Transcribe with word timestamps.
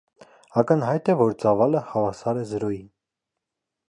Ակնհայտ 0.61 1.11
է, 1.13 1.15
որ 1.19 1.35
ծավալը 1.43 1.83
հավասար 1.91 2.41
է 2.45 2.47
զրոյի։ 2.53 2.81